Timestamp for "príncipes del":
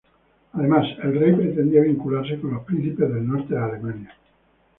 2.63-3.27